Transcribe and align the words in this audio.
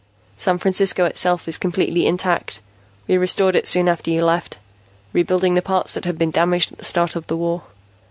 "San 0.35 0.57
Francisco 0.57 1.05
itself 1.05 1.47
is 1.47 1.59
completely 1.59 2.07
intact. 2.07 2.59
We 3.07 3.19
restored 3.19 3.55
it 3.55 3.67
soon 3.67 3.87
after 3.87 4.09
you 4.09 4.25
left, 4.25 4.57
rebuilding 5.13 5.53
the 5.53 5.61
parts 5.61 5.93
that 5.93 6.05
had 6.05 6.17
been 6.17 6.31
damaged 6.31 6.71
at 6.71 6.79
the 6.79 6.85
start 6.85 7.15
of 7.15 7.27
the 7.27 7.37
war. 7.37 7.61